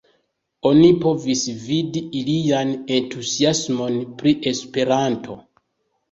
[0.67, 5.37] Oni povis vidi ilian entuziasmon pri Esperanto.